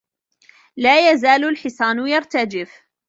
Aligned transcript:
لا 0.77 1.11
يزال 1.11 1.43
الحصان 1.45 2.07
يرتجف. 2.07 2.71